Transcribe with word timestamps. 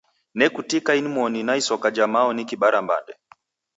Nekutika 0.37 0.95
inmoni 0.99 1.39
na 1.43 1.53
isoka 1.61 1.87
ja 1.91 2.07
mao 2.07 2.33
nikibara 2.33 2.81
mbande 2.81 3.13